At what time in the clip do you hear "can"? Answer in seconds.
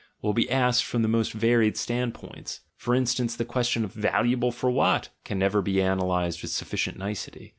5.23-5.37